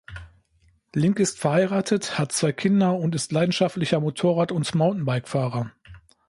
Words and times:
Link 0.95 1.19
ist 1.19 1.37
verheiratet, 1.37 2.17
hat 2.17 2.31
zwei 2.31 2.51
Kinder 2.53 2.95
und 2.95 3.13
ist 3.13 3.31
leidenschaftlicher 3.31 3.99
Motorrad- 3.99 4.51
und 4.51 4.73
Mountainbike-Fahrer. 4.73 5.73